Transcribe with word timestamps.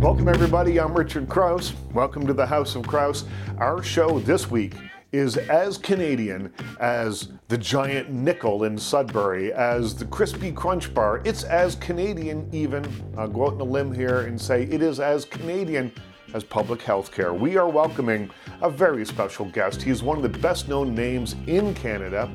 Welcome, 0.00 0.28
everybody. 0.28 0.80
I'm 0.80 0.94
Richard 0.94 1.28
Crouse. 1.28 1.74
Welcome 1.92 2.26
to 2.26 2.32
the 2.32 2.46
House 2.46 2.74
of 2.74 2.86
Crouse. 2.86 3.26
Our 3.58 3.82
show 3.82 4.18
this 4.18 4.50
week 4.50 4.72
is 5.12 5.36
as 5.36 5.76
Canadian 5.76 6.54
as 6.80 7.28
the 7.48 7.58
giant 7.58 8.08
nickel 8.08 8.64
in 8.64 8.78
Sudbury, 8.78 9.52
as 9.52 9.94
the 9.94 10.06
crispy 10.06 10.52
crunch 10.52 10.94
bar. 10.94 11.20
It's 11.26 11.44
as 11.44 11.74
Canadian, 11.74 12.48
even. 12.50 12.90
I'll 13.18 13.28
go 13.28 13.48
out 13.48 13.52
on 13.52 13.60
a 13.60 13.64
limb 13.64 13.92
here 13.92 14.20
and 14.20 14.40
say 14.40 14.62
it 14.62 14.80
is 14.80 15.00
as 15.00 15.26
Canadian 15.26 15.92
as 16.32 16.44
public 16.44 16.80
health 16.80 17.12
care. 17.12 17.34
We 17.34 17.58
are 17.58 17.68
welcoming 17.68 18.30
a 18.62 18.70
very 18.70 19.04
special 19.04 19.44
guest. 19.44 19.82
He's 19.82 20.02
one 20.02 20.16
of 20.16 20.22
the 20.22 20.38
best 20.38 20.66
known 20.66 20.94
names 20.94 21.36
in 21.46 21.74
Canada. 21.74 22.32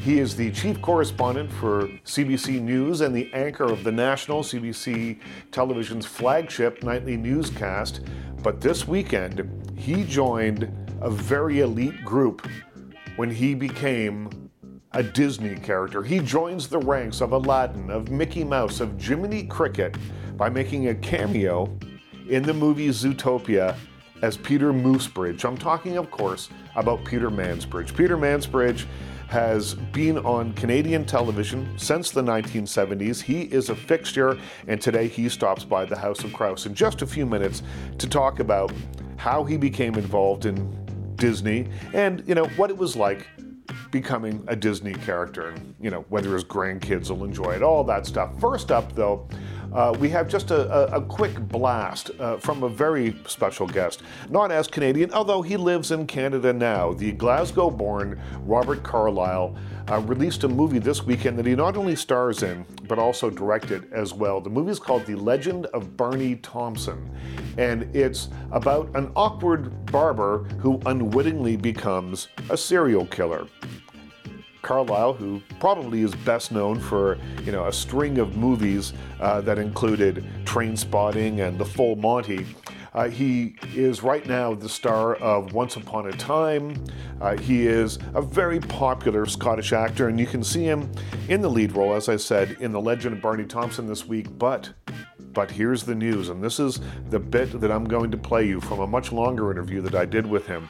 He 0.00 0.18
is 0.18 0.34
the 0.34 0.50
chief 0.50 0.80
correspondent 0.80 1.52
for 1.52 1.86
CBC 2.06 2.62
News 2.62 3.02
and 3.02 3.14
the 3.14 3.30
anchor 3.34 3.64
of 3.64 3.84
the 3.84 3.92
national 3.92 4.42
CBC 4.42 5.18
television's 5.52 6.06
flagship 6.06 6.82
nightly 6.82 7.18
newscast. 7.18 8.00
But 8.42 8.62
this 8.62 8.88
weekend, 8.88 9.46
he 9.76 10.04
joined 10.04 10.72
a 11.02 11.10
very 11.10 11.60
elite 11.60 12.02
group 12.02 12.48
when 13.16 13.30
he 13.30 13.54
became 13.54 14.50
a 14.92 15.02
Disney 15.02 15.56
character. 15.56 16.02
He 16.02 16.20
joins 16.20 16.66
the 16.66 16.78
ranks 16.78 17.20
of 17.20 17.32
Aladdin, 17.32 17.90
of 17.90 18.10
Mickey 18.10 18.42
Mouse, 18.42 18.80
of 18.80 18.98
Jiminy 18.98 19.42
Cricket 19.44 19.96
by 20.38 20.48
making 20.48 20.88
a 20.88 20.94
cameo 20.94 21.78
in 22.30 22.42
the 22.42 22.54
movie 22.54 22.88
Zootopia 22.88 23.76
as 24.22 24.38
Peter 24.38 24.72
Moosebridge. 24.72 25.44
I'm 25.44 25.58
talking, 25.58 25.98
of 25.98 26.10
course, 26.10 26.48
about 26.74 27.04
Peter 27.04 27.30
Mansbridge. 27.30 27.94
Peter 27.94 28.16
Mansbridge 28.16 28.86
has 29.30 29.74
been 29.92 30.18
on 30.18 30.52
Canadian 30.54 31.04
television 31.04 31.72
since 31.78 32.10
the 32.10 32.20
1970s. 32.20 33.22
He 33.22 33.42
is 33.42 33.70
a 33.70 33.76
fixture, 33.76 34.36
and 34.66 34.80
today 34.80 35.06
he 35.06 35.28
stops 35.28 35.64
by 35.64 35.84
the 35.84 35.96
House 35.96 36.24
of 36.24 36.32
Crouse 36.32 36.66
in 36.66 36.74
just 36.74 37.02
a 37.02 37.06
few 37.06 37.24
minutes 37.24 37.62
to 37.98 38.08
talk 38.08 38.40
about 38.40 38.72
how 39.16 39.44
he 39.44 39.56
became 39.56 39.94
involved 39.94 40.46
in 40.46 41.14
Disney 41.14 41.68
and, 41.94 42.24
you 42.26 42.34
know, 42.34 42.46
what 42.56 42.70
it 42.70 42.76
was 42.76 42.96
like 42.96 43.28
becoming 43.92 44.42
a 44.48 44.56
Disney 44.56 44.94
character 44.94 45.50
and, 45.50 45.76
you 45.80 45.90
know, 45.90 46.04
whether 46.08 46.34
his 46.34 46.42
grandkids 46.42 47.08
will 47.10 47.24
enjoy 47.24 47.52
it, 47.52 47.62
all 47.62 47.84
that 47.84 48.06
stuff. 48.06 48.32
First 48.40 48.72
up, 48.72 48.96
though, 48.96 49.28
uh, 49.72 49.94
we 49.98 50.08
have 50.08 50.28
just 50.28 50.50
a, 50.50 50.94
a, 50.94 50.98
a 50.98 51.02
quick 51.02 51.38
blast 51.48 52.10
uh, 52.18 52.36
from 52.38 52.62
a 52.62 52.68
very 52.68 53.16
special 53.26 53.66
guest, 53.66 54.02
not 54.28 54.50
as 54.50 54.66
Canadian, 54.66 55.12
although 55.12 55.42
he 55.42 55.56
lives 55.56 55.90
in 55.90 56.06
Canada 56.06 56.52
now. 56.52 56.92
The 56.92 57.12
Glasgow 57.12 57.70
born 57.70 58.20
Robert 58.44 58.82
Carlyle 58.82 59.56
uh, 59.90 60.00
released 60.00 60.44
a 60.44 60.48
movie 60.48 60.78
this 60.78 61.04
weekend 61.04 61.38
that 61.38 61.46
he 61.46 61.54
not 61.54 61.76
only 61.76 61.96
stars 61.96 62.42
in, 62.42 62.64
but 62.88 62.98
also 62.98 63.30
directed 63.30 63.92
as 63.92 64.12
well. 64.12 64.40
The 64.40 64.50
movie 64.50 64.70
is 64.70 64.78
called 64.78 65.06
The 65.06 65.16
Legend 65.16 65.66
of 65.66 65.96
Barney 65.96 66.36
Thompson, 66.36 67.10
and 67.58 67.94
it's 67.94 68.28
about 68.52 68.94
an 68.94 69.10
awkward 69.16 69.86
barber 69.86 70.44
who 70.58 70.80
unwittingly 70.86 71.56
becomes 71.56 72.28
a 72.50 72.56
serial 72.56 73.06
killer. 73.06 73.46
Carlyle, 74.70 75.14
who 75.14 75.42
probably 75.58 76.02
is 76.02 76.14
best 76.14 76.52
known 76.52 76.78
for 76.78 77.18
you 77.44 77.50
know 77.50 77.66
a 77.66 77.72
string 77.72 78.18
of 78.18 78.36
movies 78.36 78.92
uh, 79.18 79.40
that 79.40 79.58
included 79.58 80.24
Trainspotting 80.44 81.44
and 81.44 81.58
The 81.58 81.64
Full 81.64 81.96
Monty. 81.96 82.46
Uh, 82.94 83.08
he 83.08 83.56
is 83.74 84.04
right 84.04 84.24
now 84.26 84.54
the 84.54 84.68
star 84.68 85.16
of 85.16 85.54
Once 85.54 85.74
Upon 85.74 86.06
a 86.06 86.12
Time. 86.12 86.84
Uh, 87.20 87.36
he 87.36 87.66
is 87.66 87.98
a 88.14 88.22
very 88.22 88.60
popular 88.60 89.26
Scottish 89.26 89.72
actor, 89.72 90.06
and 90.06 90.20
you 90.20 90.26
can 90.26 90.44
see 90.44 90.62
him 90.62 90.88
in 91.28 91.40
the 91.40 91.50
lead 91.50 91.72
role, 91.72 91.92
as 91.92 92.08
I 92.08 92.14
said, 92.14 92.56
in 92.60 92.70
The 92.70 92.80
Legend 92.80 93.16
of 93.16 93.22
Barney 93.22 93.46
Thompson 93.46 93.88
this 93.88 94.06
week. 94.06 94.38
But 94.38 94.70
but 95.32 95.50
here's 95.50 95.82
the 95.82 95.96
news, 95.96 96.28
and 96.28 96.40
this 96.40 96.60
is 96.60 96.80
the 97.08 97.18
bit 97.18 97.60
that 97.60 97.72
I'm 97.72 97.86
going 97.86 98.12
to 98.12 98.16
play 98.16 98.46
you 98.46 98.60
from 98.60 98.78
a 98.78 98.86
much 98.86 99.10
longer 99.10 99.50
interview 99.50 99.80
that 99.82 99.96
I 99.96 100.04
did 100.04 100.26
with 100.26 100.46
him. 100.46 100.68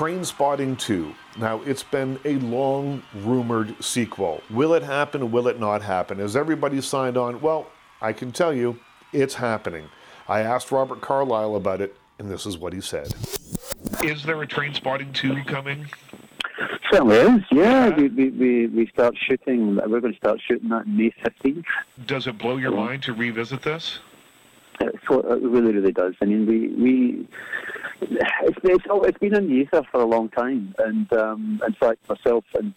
Trainspotting 0.00 0.78
2. 0.78 1.14
Now, 1.36 1.60
it's 1.66 1.82
been 1.82 2.18
a 2.24 2.36
long 2.36 3.02
rumored 3.16 3.84
sequel. 3.84 4.42
Will 4.48 4.72
it 4.72 4.82
happen? 4.82 5.30
Will 5.30 5.46
it 5.46 5.60
not 5.60 5.82
happen? 5.82 6.20
Has 6.20 6.36
everybody 6.36 6.80
signed 6.80 7.18
on? 7.18 7.38
Well, 7.42 7.66
I 8.00 8.14
can 8.14 8.32
tell 8.32 8.54
you, 8.54 8.80
it's 9.12 9.34
happening. 9.34 9.90
I 10.26 10.40
asked 10.40 10.72
Robert 10.72 11.02
Carlyle 11.02 11.54
about 11.54 11.82
it, 11.82 11.94
and 12.18 12.30
this 12.30 12.46
is 12.46 12.56
what 12.56 12.72
he 12.72 12.80
said. 12.80 13.12
Is 14.02 14.22
there 14.22 14.40
a 14.40 14.46
Trainspotting 14.46 15.12
2 15.12 15.44
coming? 15.44 15.86
Certainly 16.90 17.16
is, 17.16 17.42
yeah. 17.52 17.90
We, 17.90 18.08
we, 18.08 18.30
we, 18.30 18.66
we 18.68 18.86
start 18.86 19.14
shooting, 19.18 19.76
we're 19.86 20.00
going 20.00 20.14
to 20.14 20.18
start 20.18 20.40
shooting 20.40 20.70
that 20.70 20.88
May 20.88 21.10
15th. 21.22 21.64
Does 22.06 22.26
it 22.26 22.38
blow 22.38 22.56
your 22.56 22.72
mind 22.72 23.02
to 23.02 23.12
revisit 23.12 23.60
this? 23.60 23.98
So 25.06 25.20
it 25.20 25.42
really, 25.42 25.74
really 25.74 25.92
does. 25.92 26.14
I 26.22 26.24
mean, 26.24 26.46
we 26.46 26.68
we 26.68 27.28
it's 28.00 28.58
it's, 28.64 28.84
it's 28.88 29.18
been 29.18 29.34
in 29.34 29.48
the 29.48 29.54
ether 29.54 29.82
for 29.90 30.00
a 30.00 30.06
long 30.06 30.28
time, 30.30 30.74
and 30.78 31.12
um, 31.12 31.60
in 31.66 31.74
fact, 31.74 32.08
myself 32.08 32.44
and 32.54 32.74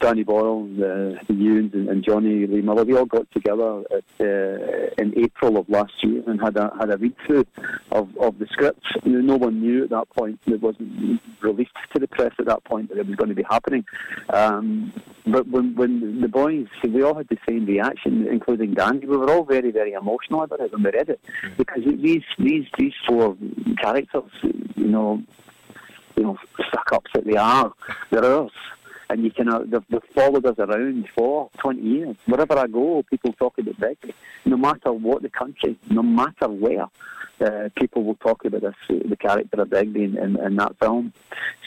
Danny 0.00 0.24
Boyle, 0.24 0.66
the, 0.66 1.18
the 1.26 1.34
Ewans, 1.34 1.72
and, 1.72 1.88
and, 1.88 2.04
Jonny 2.04 2.46
Lee 2.46 2.60
Miller, 2.60 2.84
we 2.84 2.96
all 2.96 3.06
got 3.06 3.30
together 3.32 3.82
at, 3.90 4.04
uh, 4.20 4.90
in 4.98 5.14
April 5.16 5.56
of 5.56 5.68
last 5.68 5.92
year 6.02 6.22
and 6.26 6.40
had 6.40 6.56
a 6.56 6.70
had 6.78 6.90
a 6.90 6.98
read 6.98 7.14
through 7.26 7.46
of, 7.92 8.14
of 8.18 8.38
the 8.38 8.46
script. 8.46 8.84
You 9.04 9.12
know, 9.12 9.20
no 9.20 9.36
one 9.36 9.60
knew 9.60 9.84
at 9.84 9.90
that 9.90 10.10
point; 10.10 10.38
it 10.46 10.60
wasn't 10.60 11.20
released 11.40 11.70
to 11.94 11.98
the 11.98 12.08
press 12.08 12.32
at 12.38 12.46
that 12.46 12.64
point 12.64 12.90
that 12.90 12.98
it 12.98 13.06
was 13.06 13.16
going 13.16 13.30
to 13.30 13.34
be 13.34 13.44
happening. 13.48 13.84
Um, 14.32 14.92
but 15.26 15.48
when 15.48 15.74
when 15.74 16.20
the 16.20 16.28
boys, 16.28 16.66
we 16.84 17.02
all 17.02 17.14
had 17.14 17.28
the 17.28 17.38
same 17.48 17.64
reaction, 17.64 18.26
including 18.28 18.74
Danny. 18.74 19.06
We 19.06 19.16
were 19.16 19.30
all 19.30 19.44
very 19.44 19.70
very 19.70 19.92
emotional 19.92 20.42
about 20.42 20.60
it 20.60 20.72
when 20.72 20.82
we 20.82 20.90
read 20.90 21.08
it 21.08 21.20
because 21.56 21.82
these 21.84 22.22
these 22.38 22.66
these 22.78 22.94
four 23.08 23.36
characters, 23.80 24.30
you 24.42 24.88
know, 24.88 25.22
you 26.16 26.22
know, 26.22 26.38
stuck 26.68 26.92
ups 26.92 27.10
that 27.14 27.24
they 27.24 27.36
are, 27.36 27.72
they're 28.10 28.24
ours 28.24 28.52
and 29.08 29.24
you 29.24 29.30
can 29.30 29.48
they've, 29.70 29.84
they've 29.88 30.00
followed 30.14 30.46
us 30.46 30.58
around 30.58 31.08
for 31.14 31.50
20 31.58 31.80
years. 31.80 32.16
Wherever 32.26 32.58
I 32.58 32.66
go, 32.66 33.02
people 33.08 33.32
talk 33.32 33.58
about 33.58 33.78
Begbie. 33.78 34.14
No 34.44 34.56
matter 34.56 34.92
what 34.92 35.22
the 35.22 35.30
country, 35.30 35.78
no 35.90 36.02
matter 36.02 36.48
where, 36.48 36.86
uh, 37.40 37.68
people 37.76 38.04
will 38.04 38.16
talk 38.16 38.44
about 38.44 38.62
this, 38.62 38.74
the 38.88 39.16
character 39.16 39.60
of 39.60 39.70
Begbie 39.70 40.04
in, 40.04 40.18
in, 40.18 40.40
in, 40.40 40.56
that 40.56 40.78
film. 40.78 41.12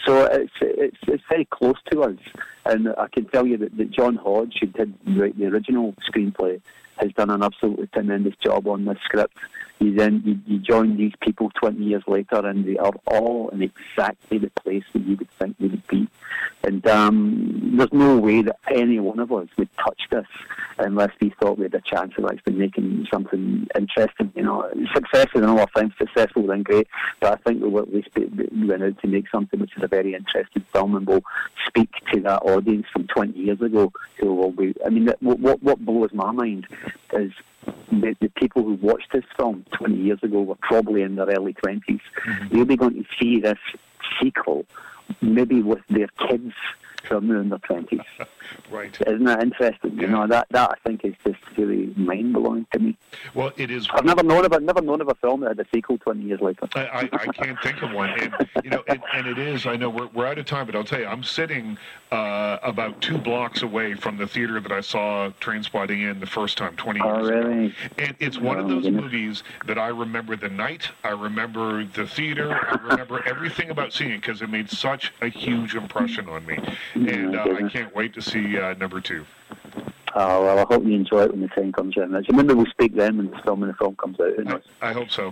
So 0.05 0.25
it's, 0.25 0.51
it's 0.61 0.97
it's 1.07 1.23
very 1.29 1.45
close 1.45 1.77
to 1.91 2.01
us, 2.01 2.17
and 2.65 2.89
I 2.97 3.07
can 3.07 3.25
tell 3.25 3.45
you 3.45 3.57
that, 3.57 3.77
that 3.77 3.91
John 3.91 4.15
Hodge, 4.15 4.57
who 4.59 4.67
did 4.67 4.93
write 5.07 5.37
the 5.37 5.45
original 5.45 5.93
screenplay, 6.09 6.61
has 6.97 7.11
done 7.13 7.29
an 7.29 7.43
absolutely 7.43 7.87
tremendous 7.87 8.35
job 8.43 8.67
on 8.67 8.85
this 8.85 8.97
script. 9.03 9.37
You 9.79 9.95
then 9.95 10.21
you, 10.25 10.37
you 10.45 10.59
join 10.59 10.97
these 10.97 11.13
people 11.21 11.49
20 11.55 11.81
years 11.83 12.03
later, 12.07 12.45
and 12.45 12.65
they 12.65 12.77
are 12.77 12.93
all 13.05 13.49
in 13.49 13.61
exactly 13.61 14.37
the 14.37 14.49
place 14.49 14.83
that 14.93 15.03
you 15.03 15.15
would 15.15 15.29
think 15.31 15.57
they 15.57 15.67
would 15.67 15.87
be. 15.87 16.07
And 16.63 16.85
um, 16.87 17.75
there's 17.77 17.93
no 17.93 18.17
way 18.17 18.41
that 18.41 18.57
any 18.69 18.99
one 18.99 19.19
of 19.19 19.31
us 19.31 19.47
would 19.57 19.69
touch 19.77 20.01
this 20.11 20.27
unless 20.77 21.11
we 21.21 21.29
thought 21.39 21.57
we 21.57 21.63
had 21.63 21.75
a 21.75 21.81
chance 21.81 22.13
of 22.17 22.25
actually 22.25 22.53
making 22.53 23.07
something 23.11 23.67
interesting. 23.75 24.31
You 24.35 24.43
know, 24.43 24.69
success 24.93 25.27
is 25.33 25.41
another 25.41 25.65
thing. 25.75 25.93
Successful 25.97 26.47
then 26.47 26.63
great, 26.63 26.87
but 27.21 27.33
I 27.33 27.35
think 27.43 27.63
we 27.63 27.79
at 27.79 27.93
least 27.93 28.09
went 28.15 28.83
out 28.83 28.99
to 29.01 29.07
make 29.07 29.29
something 29.29 29.59
which 29.59 29.77
is 29.77 29.83
a 29.83 29.87
very 29.87 30.13
interesting 30.13 30.63
film 30.73 30.95
and 30.95 31.07
will 31.07 31.23
speak 31.67 31.89
to 32.11 32.19
that 32.21 32.41
audience 32.43 32.85
from 32.91 33.07
20 33.07 33.39
years 33.39 33.61
ago 33.61 33.91
who 34.17 34.33
will 34.33 34.51
be. 34.51 34.75
I 34.85 34.89
mean, 34.89 35.09
what 35.21 35.61
what 35.63 35.85
blows 35.85 36.11
my 36.13 36.31
mind 36.31 36.67
is 37.13 37.31
the, 37.91 38.15
the, 38.19 38.29
people 38.29 38.63
who 38.63 38.73
watched 38.75 39.11
this 39.11 39.23
film 39.37 39.65
20 39.73 39.95
years 39.95 40.19
ago 40.23 40.41
were 40.41 40.55
probably 40.55 41.01
in 41.01 41.15
their 41.15 41.27
early 41.27 41.53
20s. 41.53 41.81
Mm-hmm. 41.87 42.55
They'll 42.55 42.65
be 42.65 42.77
going 42.77 42.95
to 42.95 43.05
see 43.19 43.39
this 43.39 43.57
sequel, 44.21 44.65
maybe 45.21 45.61
with 45.61 45.85
their 45.89 46.07
kids 46.27 46.53
from 47.03 47.31
in 47.31 47.49
their 47.49 47.59
20s. 47.59 48.03
right. 48.71 48.97
Isn't 49.05 49.25
that 49.25 49.43
interesting? 49.43 49.95
Yeah. 49.95 50.01
You 50.01 50.07
know, 50.07 50.27
that, 50.27 50.47
that 50.51 50.71
I 50.71 50.75
think 50.87 51.05
is 51.05 51.13
just 51.25 51.39
really 51.57 51.93
mind 51.95 52.33
blowing 52.33 52.65
to 52.73 52.79
me. 52.79 52.97
Well, 53.33 53.51
it 53.57 53.71
is. 53.71 53.87
I've 53.91 54.05
never 54.05 54.23
known 54.23 54.45
of 54.45 54.51
a, 54.51 54.59
never 54.59 54.81
known 54.81 55.01
of 55.01 55.09
a 55.09 55.15
film 55.15 55.41
that 55.41 55.49
had 55.49 55.59
a 55.59 55.65
sequel 55.73 55.97
20 55.97 56.23
years 56.23 56.41
later. 56.41 56.67
I, 56.75 56.81
I, 56.81 57.09
I 57.11 57.25
can't 57.27 57.59
think 57.61 57.81
of 57.81 57.91
one. 57.91 58.09
And, 58.19 58.33
you 58.63 58.69
know, 58.69 58.83
and, 58.87 59.01
and, 59.13 59.27
it 59.27 59.37
is, 59.37 59.65
I 59.65 59.75
know 59.75 59.89
we're, 59.89 60.07
we're 60.07 60.25
out 60.25 60.37
of 60.37 60.45
time, 60.45 60.65
but 60.65 60.75
I'll 60.75 60.83
tell 60.83 60.99
you, 60.99 61.07
I'm 61.07 61.23
sitting 61.23 61.77
uh, 62.11 62.57
about 62.63 63.01
two 63.01 63.17
blocks 63.17 63.61
away 63.61 63.93
from 63.93 64.17
the 64.17 64.25
theater 64.25 64.59
that 64.59 64.71
I 64.71 64.81
saw 64.81 65.29
Trainspotting 65.39 66.09
in 66.09 66.19
the 66.19 66.25
first 66.25 66.57
time 66.57 66.75
20 66.75 66.99
years 66.99 67.17
oh, 67.17 67.29
really? 67.29 67.65
ago. 67.65 67.73
And 67.99 68.15
it's 68.19 68.39
one 68.39 68.57
oh, 68.57 68.61
of 68.61 68.69
those 68.69 68.83
goodness. 68.83 69.03
movies 69.03 69.43
that 69.67 69.77
I 69.77 69.89
remember 69.89 70.35
the 70.35 70.49
night, 70.49 70.89
I 71.03 71.09
remember 71.09 71.85
the 71.85 72.07
theater, 72.07 72.51
I 72.53 72.75
remember 72.87 73.23
everything 73.27 73.69
about 73.69 73.93
seeing 73.93 74.11
it 74.11 74.21
because 74.21 74.41
it 74.41 74.49
made 74.49 74.69
such 74.69 75.13
a 75.21 75.27
huge 75.27 75.75
impression 75.75 76.27
on 76.29 76.45
me. 76.45 76.57
And 76.95 77.35
uh, 77.35 77.43
I 77.43 77.69
can't 77.69 77.93
wait 77.95 78.13
to 78.13 78.21
see 78.21 78.38
uh, 78.39 78.73
number 78.75 79.01
two. 79.01 79.25
Oh, 80.15 80.43
well, 80.43 80.59
I 80.59 80.65
hope 80.67 80.83
you 80.85 80.95
enjoy 80.95 81.23
it 81.23 81.31
when 81.31 81.41
the 81.41 81.47
time 81.49 81.71
comes 81.71 81.95
around. 81.95 82.13
Remember, 82.29 82.55
we'll 82.55 82.65
speak 82.67 82.95
then 82.95 83.17
when 83.17 83.29
the 83.29 83.37
film, 83.43 83.59
when 83.61 83.69
the 83.69 83.75
film 83.75 83.95
comes 83.95 84.17
out. 84.19 84.63
I, 84.81 84.89
I 84.89 84.93
hope 84.93 85.09
so. 85.11 85.31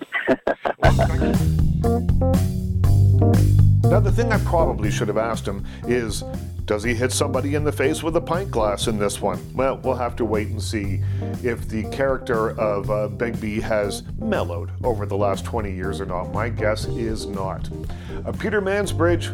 Now, 3.89 4.01
the 4.01 4.11
thing 4.11 4.33
I 4.33 4.37
probably 4.39 4.91
should 4.91 5.07
have 5.07 5.17
asked 5.17 5.47
him 5.47 5.65
is 5.87 6.23
does 6.65 6.83
he 6.83 6.93
hit 6.93 7.13
somebody 7.13 7.55
in 7.55 7.63
the 7.63 7.71
face 7.71 8.03
with 8.03 8.17
a 8.17 8.21
pint 8.21 8.51
glass 8.51 8.87
in 8.87 8.99
this 8.99 9.21
one? 9.21 9.39
Well, 9.55 9.77
we'll 9.77 9.95
have 9.95 10.17
to 10.17 10.25
wait 10.25 10.49
and 10.49 10.61
see 10.61 10.99
if 11.41 11.69
the 11.69 11.83
character 11.91 12.49
of 12.59 12.91
uh, 12.91 13.07
Begbie 13.07 13.61
has 13.61 14.03
mellowed 14.19 14.71
over 14.83 15.05
the 15.05 15.15
last 15.15 15.45
20 15.45 15.73
years 15.73 16.01
or 16.01 16.05
not. 16.05 16.33
My 16.33 16.49
guess 16.49 16.83
is 16.85 17.25
not. 17.25 17.69
Uh, 18.25 18.33
Peter 18.33 18.61
Mansbridge, 18.61 19.31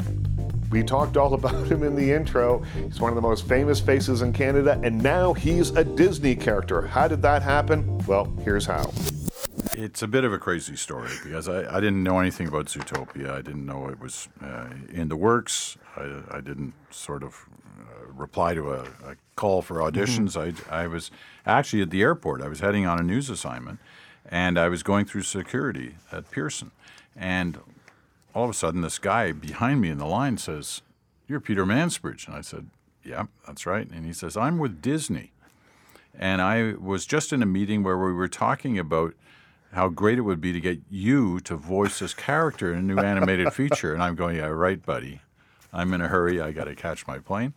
we 0.73 0.81
talked 0.81 1.17
all 1.17 1.35
about 1.35 1.67
him 1.67 1.83
in 1.83 1.95
the 1.95 2.11
intro. 2.11 2.63
He's 2.73 2.99
one 2.99 3.11
of 3.11 3.15
the 3.15 3.21
most 3.21 3.47
famous 3.47 3.79
faces 3.79 4.23
in 4.23 4.33
Canada, 4.33 4.79
and 4.81 5.03
now 5.03 5.31
he's 5.33 5.69
a 5.69 5.83
Disney 5.83 6.35
character. 6.35 6.81
How 6.81 7.07
did 7.07 7.21
that 7.21 7.43
happen? 7.43 7.99
Well, 8.07 8.25
here's 8.43 8.65
how. 8.65 8.91
It's 9.73 10.01
a 10.01 10.07
bit 10.07 10.23
of 10.23 10.33
a 10.33 10.39
crazy 10.39 10.75
story 10.75 11.11
because 11.23 11.47
I, 11.47 11.77
I 11.77 11.79
didn't 11.79 12.01
know 12.01 12.17
anything 12.17 12.47
about 12.47 12.65
Zootopia. 12.65 13.29
I 13.29 13.43
didn't 13.43 13.67
know 13.67 13.87
it 13.87 13.99
was 13.99 14.29
uh, 14.41 14.69
in 14.91 15.09
the 15.09 15.15
works. 15.15 15.77
I, 15.95 16.21
I 16.31 16.41
didn't 16.41 16.73
sort 16.89 17.21
of 17.21 17.45
uh, 17.79 18.11
reply 18.11 18.55
to 18.55 18.73
a, 18.73 18.81
a, 19.05 19.15
call 19.35 19.61
for 19.61 19.75
auditions. 19.75 20.35
Mm-hmm. 20.35 20.73
I, 20.73 20.85
I 20.85 20.87
was 20.87 21.11
actually 21.45 21.83
at 21.83 21.91
the 21.91 22.01
airport. 22.01 22.41
I 22.41 22.47
was 22.47 22.61
heading 22.61 22.87
on 22.87 22.99
a 22.99 23.03
news 23.03 23.29
assignment, 23.29 23.77
and 24.27 24.57
I 24.57 24.69
was 24.69 24.81
going 24.81 25.05
through 25.05 25.21
security 25.21 25.97
at 26.11 26.31
Pearson. 26.31 26.71
And 27.15 27.59
all 28.33 28.45
of 28.45 28.49
a 28.49 28.53
sudden, 28.53 28.81
this 28.81 28.99
guy 28.99 29.31
behind 29.31 29.81
me 29.81 29.89
in 29.89 29.97
the 29.97 30.05
line 30.05 30.37
says, 30.37 30.81
You're 31.27 31.39
Peter 31.39 31.65
Mansbridge. 31.65 32.27
And 32.27 32.35
I 32.35 32.41
said, 32.41 32.69
Yeah, 33.03 33.25
that's 33.45 33.65
right. 33.65 33.89
And 33.89 34.05
he 34.05 34.13
says, 34.13 34.35
I'm 34.35 34.57
with 34.57 34.81
Disney. 34.81 35.31
And 36.17 36.41
I 36.41 36.73
was 36.73 37.05
just 37.05 37.33
in 37.33 37.41
a 37.41 37.45
meeting 37.47 37.83
where 37.83 37.97
we 37.97 38.13
were 38.13 38.27
talking 38.27 38.77
about 38.77 39.15
how 39.73 39.89
great 39.89 40.19
it 40.19 40.21
would 40.21 40.39
be 40.39 40.53
to 40.53 40.59
get 40.59 40.79
you 40.89 41.39
to 41.41 41.55
voice 41.55 41.99
this 41.99 42.13
character 42.13 42.71
in 42.71 42.79
a 42.79 42.81
new 42.81 42.99
animated 42.99 43.51
feature. 43.53 43.93
And 43.93 44.03
I'm 44.03 44.15
going, 44.15 44.35
yeah, 44.35 44.45
right, 44.45 44.83
buddy. 44.83 45.21
I'm 45.71 45.93
in 45.93 46.01
a 46.01 46.07
hurry. 46.07 46.39
I 46.39 46.51
got 46.51 46.65
to 46.65 46.75
catch 46.75 47.07
my 47.07 47.17
plane. 47.17 47.53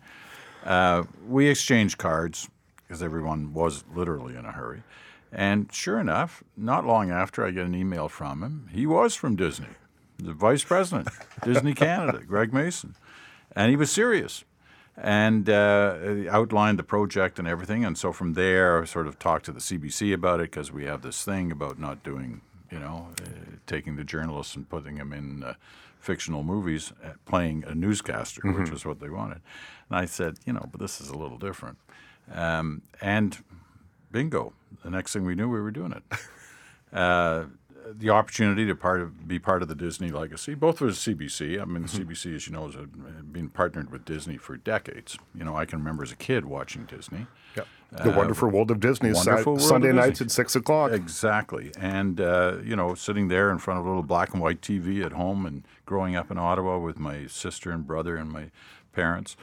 Uh, 0.64 1.04
we 1.28 1.48
exchanged 1.48 1.98
cards 1.98 2.48
because 2.82 3.02
everyone 3.02 3.52
was 3.52 3.84
literally 3.94 4.36
in 4.36 4.46
a 4.46 4.52
hurry. 4.52 4.82
And 5.30 5.70
sure 5.72 6.00
enough, 6.00 6.42
not 6.56 6.86
long 6.86 7.10
after, 7.10 7.44
I 7.44 7.50
get 7.50 7.66
an 7.66 7.74
email 7.74 8.08
from 8.08 8.42
him. 8.42 8.70
He 8.72 8.86
was 8.86 9.14
from 9.14 9.36
Disney, 9.36 9.68
the 10.18 10.32
vice 10.32 10.64
president, 10.64 11.08
Disney 11.44 11.74
Canada, 11.74 12.20
Greg 12.26 12.52
Mason. 12.52 12.94
And 13.54 13.70
he 13.70 13.76
was 13.76 13.90
serious 13.90 14.44
and 14.96 15.48
uh, 15.48 15.96
outlined 16.30 16.78
the 16.78 16.82
project 16.82 17.38
and 17.38 17.46
everything. 17.46 17.84
And 17.84 17.98
so 17.98 18.12
from 18.12 18.32
there, 18.32 18.82
I 18.82 18.84
sort 18.86 19.06
of 19.06 19.18
talked 19.18 19.44
to 19.46 19.52
the 19.52 19.60
CBC 19.60 20.12
about 20.14 20.40
it 20.40 20.50
because 20.50 20.72
we 20.72 20.84
have 20.84 21.02
this 21.02 21.24
thing 21.24 21.52
about 21.52 21.78
not 21.78 22.02
doing, 22.02 22.40
you 22.70 22.78
know, 22.78 23.08
uh, 23.22 23.26
taking 23.66 23.96
the 23.96 24.04
journalists 24.04 24.56
and 24.56 24.68
putting 24.68 24.96
them 24.96 25.12
in 25.12 25.42
uh, 25.42 25.54
fictional 26.00 26.42
movies, 26.42 26.92
uh, 27.04 27.10
playing 27.26 27.64
a 27.66 27.74
newscaster, 27.74 28.40
mm-hmm. 28.40 28.60
which 28.60 28.70
was 28.70 28.86
what 28.86 29.00
they 29.00 29.10
wanted. 29.10 29.40
And 29.90 29.98
I 29.98 30.06
said, 30.06 30.38
you 30.46 30.52
know, 30.52 30.66
but 30.70 30.80
this 30.80 31.00
is 31.00 31.10
a 31.10 31.16
little 31.16 31.38
different. 31.38 31.78
Um, 32.32 32.82
and 33.00 33.36
bingo, 34.10 34.54
the 34.82 34.90
next 34.90 35.12
thing 35.12 35.24
we 35.24 35.34
knew, 35.34 35.48
we 35.48 35.60
were 35.60 35.70
doing 35.70 35.92
it. 35.92 36.02
Uh, 37.86 37.92
the 37.96 38.10
opportunity 38.10 38.66
to 38.66 38.74
part 38.74 39.00
of, 39.00 39.28
be 39.28 39.38
part 39.38 39.62
of 39.62 39.68
the 39.68 39.74
Disney 39.74 40.10
legacy, 40.10 40.54
both 40.54 40.78
for 40.78 40.86
CBC. 40.88 41.60
I 41.60 41.64
mean, 41.64 41.84
mm-hmm. 41.84 42.02
CBC, 42.02 42.34
as 42.34 42.46
you 42.46 42.52
know, 42.52 42.66
has 42.66 42.76
been 43.30 43.48
partnered 43.48 43.90
with 43.90 44.04
Disney 44.04 44.36
for 44.36 44.56
decades. 44.56 45.16
You 45.34 45.44
know, 45.44 45.56
I 45.56 45.64
can 45.64 45.78
remember 45.78 46.02
as 46.02 46.12
a 46.12 46.16
kid 46.16 46.44
watching 46.44 46.84
Disney. 46.84 47.26
Yep. 47.56 47.66
The 47.92 48.12
uh, 48.12 48.16
Wonderful 48.16 48.48
World 48.48 48.70
of 48.70 48.80
Disney, 48.80 49.12
Wonderful 49.12 49.58
Sunday 49.58 49.92
nights 49.92 50.20
at 50.20 50.30
six 50.30 50.56
o'clock. 50.56 50.92
Exactly, 50.92 51.70
and 51.78 52.20
uh, 52.20 52.56
you 52.64 52.74
know, 52.74 52.94
sitting 52.94 53.28
there 53.28 53.50
in 53.50 53.58
front 53.58 53.78
of 53.78 53.86
a 53.86 53.88
little 53.88 54.02
black 54.02 54.32
and 54.32 54.42
white 54.42 54.60
TV 54.60 55.04
at 55.04 55.12
home, 55.12 55.46
and 55.46 55.62
growing 55.84 56.16
up 56.16 56.30
in 56.30 56.38
Ottawa 56.38 56.78
with 56.78 56.98
my 56.98 57.26
sister 57.26 57.70
and 57.70 57.86
brother 57.86 58.16
and 58.16 58.30
my 58.30 58.50
parents, 58.92 59.36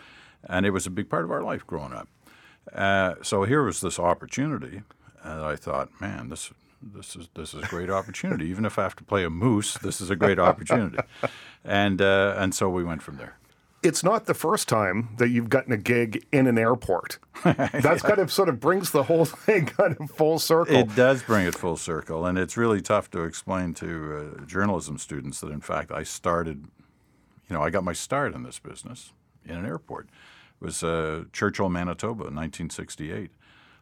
and 0.43 0.65
it 0.65 0.71
was 0.71 0.85
a 0.85 0.89
big 0.89 1.09
part 1.09 1.23
of 1.23 1.31
our 1.31 1.41
life 1.41 1.65
growing 1.65 1.93
up. 1.93 2.09
Uh, 2.73 3.15
so 3.21 3.43
here 3.43 3.63
was 3.63 3.79
this 3.79 3.97
opportunity, 3.97 4.81
and 5.23 5.41
I 5.41 5.55
thought, 5.55 5.89
man, 6.01 6.27
this 6.27 6.51
this 6.93 7.15
is 7.15 7.29
this 7.35 7.53
is 7.53 7.63
a 7.63 7.67
great 7.67 7.89
opportunity. 7.89 8.45
Even 8.45 8.65
if 8.65 8.77
I 8.77 8.83
have 8.83 8.95
to 8.97 9.03
play 9.03 9.23
a 9.23 9.29
moose, 9.29 9.77
this 9.77 10.01
is 10.01 10.09
a 10.09 10.15
great 10.15 10.39
opportunity. 10.39 10.97
and 11.63 12.01
uh, 12.01 12.35
and 12.37 12.53
so 12.53 12.69
we 12.69 12.83
went 12.83 13.01
from 13.01 13.17
there. 13.17 13.37
It's 13.81 14.01
not 14.01 14.27
the 14.27 14.33
first 14.33 14.69
time 14.69 15.09
that 15.17 15.27
you've 15.27 15.49
gotten 15.49 15.73
a 15.73 15.77
gig 15.77 16.25
in 16.31 16.47
an 16.47 16.57
airport. 16.57 17.19
That's 17.43 18.01
kind 18.01 18.19
of 18.19 18.31
sort 18.31 18.47
of 18.47 18.61
brings 18.61 18.91
the 18.91 19.03
whole 19.03 19.25
thing 19.25 19.65
kind 19.65 19.97
of 19.99 20.09
full 20.09 20.39
circle. 20.39 20.75
It 20.75 20.95
does 20.95 21.21
bring 21.23 21.45
it 21.45 21.53
full 21.53 21.75
circle, 21.75 22.25
and 22.25 22.37
it's 22.37 22.55
really 22.55 22.81
tough 22.81 23.11
to 23.11 23.23
explain 23.23 23.73
to 23.75 24.37
uh, 24.41 24.45
journalism 24.45 24.97
students 24.97 25.41
that 25.41 25.51
in 25.51 25.59
fact 25.59 25.91
I 25.91 26.03
started, 26.03 26.65
you 27.49 27.55
know, 27.55 27.61
I 27.61 27.69
got 27.69 27.83
my 27.83 27.93
start 27.93 28.33
in 28.33 28.43
this 28.43 28.57
business 28.59 29.11
in 29.45 29.57
an 29.57 29.65
airport. 29.65 30.05
It 30.61 30.65
was 30.65 30.81
uh, 30.81 31.25
Churchill, 31.33 31.67
Manitoba, 31.67 32.23
1968 32.23 33.31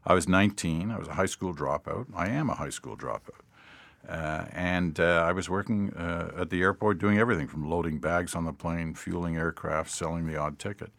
I 0.06 0.14
was 0.14 0.28
19. 0.28 0.92
I 0.92 0.98
was 0.98 1.08
a 1.08 1.14
high 1.14 1.26
school 1.26 1.54
dropout. 1.54 2.08
I 2.16 2.28
am 2.30 2.50
a 2.50 2.56
high 2.56 2.70
school 2.70 2.98
dropout. 2.98 3.42
Uh, 4.08 4.46
and 4.52 5.00
uh, 5.00 5.24
I 5.26 5.32
was 5.32 5.50
working 5.50 5.94
uh, 5.94 6.32
at 6.40 6.50
the 6.50 6.62
airport 6.62 6.98
doing 6.98 7.20
everything 7.20 7.48
from 7.48 7.70
loading 7.70 8.00
bags 8.00 8.34
on 8.36 8.46
the 8.46 8.54
plane, 8.54 8.96
fueling 8.96 9.38
aircraft, 9.38 9.92
selling 9.92 10.26
the 10.26 10.38
odd 10.38 10.58
ticket. 10.58 10.92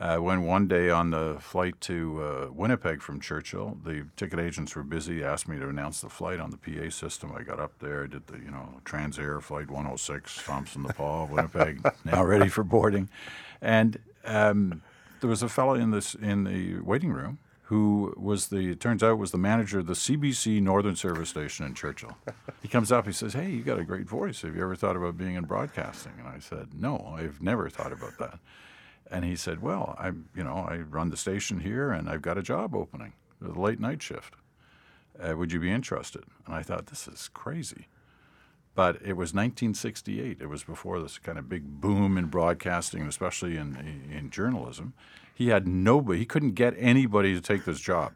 Uh, 0.00 0.16
when 0.16 0.44
one 0.44 0.66
day 0.66 0.88
on 0.88 1.10
the 1.10 1.36
flight 1.40 1.78
to 1.82 2.22
uh, 2.22 2.50
Winnipeg 2.50 3.02
from 3.02 3.20
Churchill, 3.20 3.76
the 3.84 4.06
ticket 4.16 4.38
agents 4.38 4.74
were 4.74 4.82
busy, 4.82 5.22
asked 5.22 5.46
me 5.46 5.58
to 5.58 5.68
announce 5.68 6.00
the 6.00 6.08
flight 6.08 6.40
on 6.40 6.50
the 6.50 6.56
PA 6.56 6.88
system. 6.88 7.32
I 7.36 7.42
got 7.42 7.60
up 7.60 7.78
there, 7.80 8.06
did 8.06 8.26
the, 8.26 8.38
you 8.38 8.50
know, 8.50 8.80
Transair 8.86 9.42
Flight 9.42 9.68
106, 9.68 10.42
Thompson 10.44 10.84
The 10.84 10.94
Pas, 10.94 11.28
Winnipeg, 11.30 11.86
now 12.06 12.24
ready 12.24 12.48
for 12.48 12.64
boarding. 12.64 13.10
And 13.60 13.98
um, 14.24 14.80
there 15.20 15.28
was 15.28 15.42
a 15.42 15.50
fellow 15.50 15.74
in, 15.74 15.90
this, 15.90 16.14
in 16.14 16.44
the 16.44 16.80
waiting 16.80 17.12
room 17.12 17.38
who 17.70 18.12
was 18.16 18.48
the 18.48 18.72
it 18.72 18.80
turns 18.80 19.00
out 19.00 19.16
was 19.16 19.30
the 19.30 19.38
manager 19.38 19.78
of 19.78 19.86
the 19.86 19.92
CBC 19.92 20.60
Northern 20.60 20.96
Service 20.96 21.28
Station 21.28 21.64
in 21.64 21.72
Churchill. 21.72 22.16
he 22.62 22.66
comes 22.66 22.90
up, 22.90 23.06
he 23.06 23.12
says, 23.12 23.32
"Hey, 23.32 23.48
you 23.48 23.62
got 23.62 23.78
a 23.78 23.84
great 23.84 24.08
voice. 24.08 24.42
Have 24.42 24.56
you 24.56 24.62
ever 24.62 24.74
thought 24.74 24.96
about 24.96 25.16
being 25.16 25.36
in 25.36 25.44
broadcasting?" 25.44 26.14
And 26.18 26.26
I 26.26 26.40
said, 26.40 26.74
"No, 26.74 27.14
I've 27.16 27.40
never 27.40 27.70
thought 27.70 27.92
about 27.92 28.18
that." 28.18 28.40
And 29.08 29.24
he 29.24 29.36
said, 29.36 29.62
"Well, 29.62 29.94
I, 30.00 30.08
you 30.08 30.42
know, 30.42 30.66
I 30.68 30.78
run 30.78 31.10
the 31.10 31.16
station 31.16 31.60
here, 31.60 31.92
and 31.92 32.10
I've 32.10 32.22
got 32.22 32.36
a 32.36 32.42
job 32.42 32.74
opening, 32.74 33.12
the 33.40 33.52
late 33.52 33.78
night 33.78 34.02
shift. 34.02 34.34
Uh, 35.22 35.36
would 35.36 35.52
you 35.52 35.60
be 35.60 35.70
interested?" 35.70 36.24
And 36.46 36.56
I 36.56 36.64
thought, 36.64 36.86
"This 36.86 37.06
is 37.06 37.30
crazy." 37.32 37.86
But 38.74 38.96
it 38.96 39.12
was 39.12 39.32
1968. 39.32 40.38
It 40.40 40.48
was 40.48 40.64
before 40.64 41.00
this 41.00 41.18
kind 41.18 41.38
of 41.38 41.48
big 41.48 41.80
boom 41.80 42.18
in 42.18 42.26
broadcasting, 42.26 43.02
especially 43.02 43.56
in 43.56 43.76
in 44.12 44.30
journalism. 44.30 44.92
He 45.40 45.48
had 45.48 45.66
nobody. 45.66 46.18
He 46.18 46.26
couldn't 46.26 46.50
get 46.50 46.74
anybody 46.76 47.32
to 47.32 47.40
take 47.40 47.64
this 47.64 47.80
job. 47.80 48.12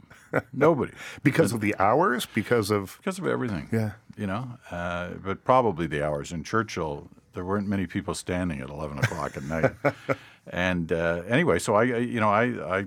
nobody. 0.53 0.93
because 1.23 1.53
and, 1.53 1.57
of 1.57 1.61
the 1.63 1.75
hours. 1.79 2.27
Because 2.27 2.71
of 2.71 2.99
because 2.99 3.19
of 3.19 3.27
everything. 3.27 3.67
Yeah. 3.73 3.93
You 4.15 4.27
know, 4.27 4.59
uh, 4.71 5.09
but 5.25 5.43
probably 5.43 5.87
the 5.87 6.05
hours. 6.05 6.33
In 6.33 6.45
Churchill, 6.45 7.09
there 7.33 7.43
weren't 7.43 7.67
many 7.67 7.87
people 7.87 8.15
standing 8.15 8.61
at 8.61 8.69
11 8.69 8.99
o'clock 8.99 9.39
at 9.39 9.45
night. 9.45 9.73
and 10.49 10.93
uh, 10.93 11.23
anyway, 11.27 11.59
so 11.59 11.77
I, 11.77 11.85
you 11.85 12.21
know, 12.21 12.29
I, 12.29 12.81
I 12.81 12.85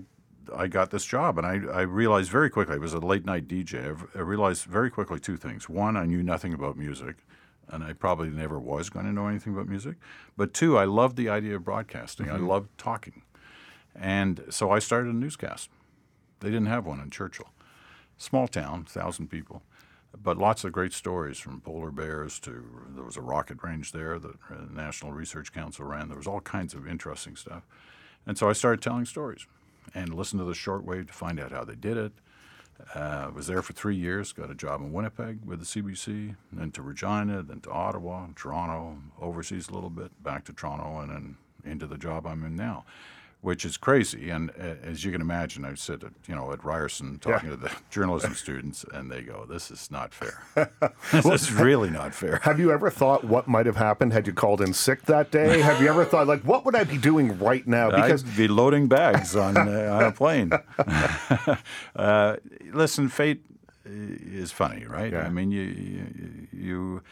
I 0.55 0.67
got 0.67 0.91
this 0.91 1.03
job, 1.03 1.39
and 1.39 1.47
I, 1.47 1.53
I 1.73 1.81
realized 1.81 2.29
very 2.29 2.51
quickly 2.51 2.75
it 2.75 2.81
was 2.81 2.93
a 2.93 2.99
late 2.99 3.25
night 3.25 3.47
DJ. 3.47 3.97
I, 4.15 4.19
I 4.19 4.21
realized 4.21 4.65
very 4.65 4.91
quickly 4.91 5.19
two 5.19 5.37
things. 5.37 5.67
One, 5.67 5.97
I 5.97 6.05
knew 6.05 6.21
nothing 6.21 6.53
about 6.53 6.77
music, 6.77 7.25
and 7.69 7.83
I 7.83 7.93
probably 7.93 8.29
never 8.29 8.59
was 8.59 8.91
going 8.91 9.07
to 9.07 9.11
know 9.11 9.25
anything 9.25 9.53
about 9.53 9.67
music. 9.67 9.95
But 10.37 10.53
two, 10.53 10.77
I 10.77 10.85
loved 10.85 11.17
the 11.17 11.27
idea 11.27 11.55
of 11.55 11.63
broadcasting. 11.63 12.27
Mm-hmm. 12.27 12.45
I 12.45 12.47
loved 12.47 12.77
talking. 12.77 13.23
And 13.99 14.43
so 14.49 14.71
I 14.71 14.79
started 14.79 15.13
a 15.13 15.17
newscast. 15.17 15.69
They 16.39 16.49
didn't 16.49 16.67
have 16.67 16.85
one 16.85 16.99
in 16.99 17.09
Churchill. 17.09 17.49
Small 18.17 18.47
town, 18.47 18.79
1,000 18.79 19.29
people, 19.29 19.63
but 20.15 20.37
lots 20.37 20.63
of 20.63 20.71
great 20.71 20.93
stories 20.93 21.37
from 21.37 21.61
polar 21.61 21.91
bears 21.91 22.39
to 22.39 22.63
there 22.95 23.03
was 23.03 23.17
a 23.17 23.21
rocket 23.21 23.61
range 23.61 23.91
there 23.91 24.17
that 24.17 24.35
the 24.49 24.73
National 24.73 25.11
Research 25.11 25.53
Council 25.53 25.85
ran. 25.85 26.09
There 26.09 26.17
was 26.17 26.27
all 26.27 26.41
kinds 26.41 26.73
of 26.73 26.87
interesting 26.87 27.35
stuff. 27.35 27.63
And 28.25 28.37
so 28.37 28.49
I 28.49 28.53
started 28.53 28.81
telling 28.81 29.05
stories 29.05 29.45
and 29.93 30.13
listened 30.13 30.39
to 30.39 30.45
the 30.45 30.53
shortwave 30.53 31.07
to 31.07 31.13
find 31.13 31.39
out 31.39 31.51
how 31.51 31.63
they 31.63 31.75
did 31.75 31.97
it. 31.97 32.11
Uh, 32.93 33.31
was 33.33 33.47
there 33.47 33.61
for 33.61 33.73
three 33.73 33.95
years, 33.95 34.33
got 34.33 34.51
a 34.51 34.55
job 34.55 34.81
in 34.81 34.93
Winnipeg 34.93 35.39
with 35.45 35.59
the 35.59 35.65
CBC, 35.65 36.35
then 36.51 36.71
to 36.71 36.81
Regina, 36.81 37.41
then 37.41 37.59
to 37.61 37.71
Ottawa, 37.71 38.27
Toronto, 38.35 38.97
overseas 39.19 39.69
a 39.69 39.73
little 39.73 39.89
bit, 39.89 40.11
back 40.23 40.45
to 40.45 40.53
Toronto, 40.53 40.99
and 40.99 41.11
then 41.11 41.37
into 41.65 41.87
the 41.87 41.97
job 41.97 42.27
I'm 42.27 42.43
in 42.43 42.55
now 42.55 42.85
which 43.41 43.63
is 43.65 43.77
crazy. 43.77 44.29
And 44.29 44.49
uh, 44.51 44.75
as 44.83 45.03
you 45.03 45.11
can 45.11 45.21
imagine, 45.21 45.63
I 45.63 45.73
sit, 45.75 46.03
at, 46.03 46.11
you 46.27 46.35
know, 46.35 46.51
at 46.51 46.63
Ryerson 46.63 47.19
talking 47.19 47.49
yeah. 47.49 47.55
to 47.55 47.61
the 47.61 47.71
journalism 47.89 48.33
students, 48.33 48.85
and 48.91 49.11
they 49.11 49.21
go, 49.21 49.45
"This 49.45 49.71
is 49.71 49.89
not 49.91 50.13
fair. 50.13 50.43
this 51.11 51.23
well, 51.23 51.33
is 51.33 51.51
really 51.51 51.89
not 51.89 52.13
fair." 52.13 52.37
Have 52.43 52.59
you 52.59 52.71
ever 52.71 52.89
thought 52.89 53.23
what 53.23 53.47
might 53.47 53.65
have 53.65 53.77
happened 53.77 54.13
had 54.13 54.27
you 54.27 54.33
called 54.33 54.61
in 54.61 54.73
sick 54.73 55.03
that 55.03 55.31
day? 55.31 55.61
have 55.61 55.81
you 55.81 55.87
ever 55.87 56.05
thought 56.05 56.27
like, 56.27 56.41
what 56.41 56.65
would 56.65 56.75
I 56.75 56.83
be 56.83 56.97
doing 56.97 57.37
right 57.39 57.65
now? 57.67 57.89
Because 57.89 58.23
I'd 58.23 58.37
be 58.37 58.47
loading 58.47 58.87
bags 58.87 59.35
on 59.35 59.57
uh, 59.57 59.89
on 59.93 60.03
a 60.03 60.11
plane. 60.11 60.51
uh, 61.95 62.37
listen, 62.73 63.09
fate 63.09 63.43
is 63.85 64.51
funny, 64.51 64.85
right? 64.85 65.13
Yeah. 65.13 65.21
I 65.21 65.29
mean, 65.29 65.51
you, 65.51 65.61
you, 65.61 66.47
you 66.51 67.03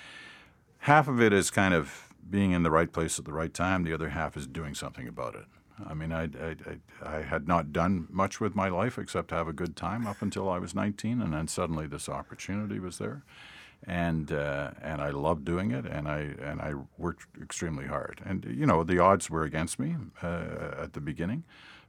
half 0.79 1.07
of 1.07 1.21
it 1.21 1.33
is 1.33 1.49
kind 1.49 1.73
of 1.73 2.13
being 2.29 2.51
in 2.51 2.63
the 2.63 2.71
right 2.71 2.91
place 2.91 3.19
at 3.19 3.25
the 3.25 3.33
right 3.33 3.53
time. 3.53 3.83
The 3.83 3.93
other 3.93 4.09
half 4.09 4.35
is 4.35 4.47
doing 4.47 4.75
something 4.75 5.07
about 5.07 5.35
it. 5.35 5.45
I 5.87 5.93
mean, 5.93 6.11
I, 6.11 6.23
I, 6.23 6.55
I, 7.03 7.17
I 7.17 7.21
had 7.21 7.47
not 7.47 7.73
done 7.73 8.07
much 8.09 8.39
with 8.39 8.55
my 8.55 8.69
life 8.69 8.97
except 8.97 9.31
have 9.31 9.47
a 9.47 9.53
good 9.53 9.75
time 9.75 10.07
up 10.07 10.21
until 10.21 10.49
I 10.49 10.59
was 10.59 10.73
19, 10.73 11.21
and 11.21 11.33
then 11.33 11.47
suddenly 11.47 11.87
this 11.87 12.07
opportunity 12.07 12.79
was 12.79 12.97
there, 12.97 13.23
and 13.85 14.31
uh, 14.31 14.71
and 14.81 15.01
I 15.01 15.09
loved 15.09 15.45
doing 15.45 15.71
it, 15.71 15.85
and 15.85 16.07
I 16.07 16.33
and 16.41 16.61
I 16.61 16.73
worked 16.97 17.25
extremely 17.41 17.87
hard. 17.87 18.21
And 18.25 18.45
you 18.45 18.65
know, 18.65 18.83
the 18.83 18.99
odds 18.99 19.29
were 19.29 19.43
against 19.43 19.79
me 19.79 19.95
uh, 20.23 20.75
at 20.79 20.93
the 20.93 21.01
beginning 21.01 21.43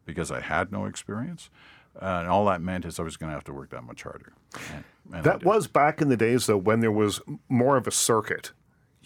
because 0.04 0.30
I 0.30 0.40
had 0.40 0.72
no 0.72 0.86
experience. 0.86 1.50
Uh, 2.00 2.20
and 2.20 2.28
all 2.28 2.44
that 2.44 2.60
meant 2.60 2.84
is 2.84 2.98
I 2.98 3.02
was 3.02 3.16
going 3.16 3.30
to 3.30 3.34
have 3.34 3.44
to 3.44 3.54
work 3.54 3.70
that 3.70 3.82
much 3.82 4.02
harder. 4.02 4.32
And, 4.74 4.84
and 5.14 5.24
That 5.24 5.44
was 5.44 5.66
back 5.66 6.02
in 6.02 6.10
the 6.10 6.16
days, 6.16 6.46
though, 6.46 6.58
when 6.58 6.80
there 6.80 6.92
was 6.92 7.20
more 7.48 7.76
of 7.78 7.86
a 7.86 7.90
circuit. 7.90 8.52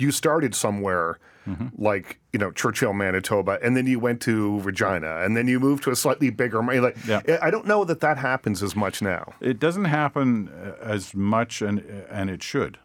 You 0.01 0.11
started 0.11 0.55
somewhere 0.55 1.19
Mm-hmm. 1.49 1.83
like 1.83 2.19
you 2.35 2.39
know 2.39 2.51
Churchill, 2.53 2.93
Manitoba, 2.93 3.59
and 3.63 3.75
then 3.75 3.87
you 3.87 3.99
went 3.99 4.21
to 4.23 4.61
Regina, 4.61 5.23
and 5.25 5.35
then 5.35 5.49
you 5.49 5.59
moved 5.59 5.83
to 5.85 5.91
a 5.91 5.97
slightly 5.97 6.29
bigger. 6.29 6.63
Like, 6.63 6.99
Yeah. 7.07 7.23
I 7.43 7.51
don't 7.51 7.67
know 7.67 7.83
that 7.85 8.01
that 8.01 8.19
happens 8.19 8.63
as 8.63 8.77
much 8.77 9.01
now. 9.01 9.33
It 9.41 9.59
doesn't 9.59 9.87
happen 9.87 10.51
uh, 10.51 10.75
as 10.95 11.15
much, 11.15 11.63
and 11.63 11.79
and 12.11 12.29
it 12.29 12.43
should. 12.43 12.77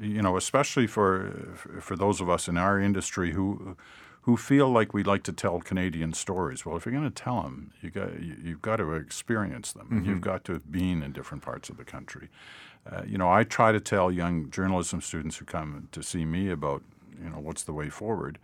You 0.00 0.22
know, 0.22 0.38
especially 0.38 0.86
for 0.86 1.12
for 1.80 1.94
those 1.94 2.22
of 2.22 2.30
us 2.30 2.48
in 2.48 2.56
our 2.56 2.80
industry 2.80 3.32
who 3.32 3.76
who 4.22 4.36
feel 4.38 4.68
like 4.70 4.94
we 4.94 5.02
like 5.02 5.22
to 5.24 5.32
tell 5.32 5.60
Canadian 5.60 6.14
stories. 6.14 6.64
Well, 6.64 6.76
if 6.78 6.86
you're 6.86 6.94
going 6.98 7.10
to 7.12 7.22
tell 7.24 7.42
them, 7.42 7.70
you 7.82 7.90
got 7.90 8.18
you- 8.20 8.36
you've 8.42 8.62
got 8.62 8.76
to 8.76 8.94
experience 8.94 9.72
them. 9.74 9.88
and 9.90 10.06
You've 10.06 10.20
got 10.22 10.44
to 10.44 10.52
have 10.54 10.72
been 10.72 11.02
in 11.02 11.12
different 11.12 11.42
parts 11.44 11.68
of 11.68 11.76
the 11.76 11.84
country. 11.84 12.28
Uh, 12.88 13.02
you 13.06 13.18
know, 13.18 13.30
I 13.30 13.44
try 13.44 13.72
to 13.72 13.80
tell 13.80 14.10
young 14.10 14.50
journalism 14.50 15.00
students 15.00 15.36
who 15.36 15.44
come 15.44 15.88
to 15.92 16.02
see 16.02 16.24
me 16.24 16.50
about 16.50 16.82
you 17.22 17.28
know 17.28 17.38
what's 17.38 17.62
the 17.62 17.72
way 17.72 17.90
forward, 17.90 18.38